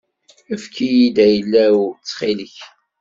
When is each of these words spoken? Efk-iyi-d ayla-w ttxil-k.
Efk-iyi-d 0.53 1.17
ayla-w 1.25 1.77
ttxil-k. 1.97 2.55